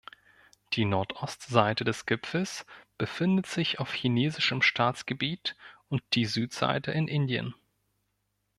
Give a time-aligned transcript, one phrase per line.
[0.73, 2.65] Die Nordostseite des Gipfels
[2.97, 5.55] befindet sich auf chinesischem Staatsgebiet
[5.89, 7.53] und die Südseite in Indien.